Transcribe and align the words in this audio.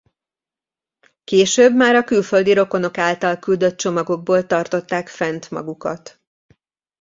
Később 1.23 1.75
már 1.75 1.95
a 1.95 2.03
külföldi 2.03 2.53
rokonok 2.53 2.97
által 2.97 3.37
küldött 3.39 3.77
csomagokból 3.77 4.45
tartották 4.47 5.07
fent 5.07 5.51
magukat. 5.51 6.21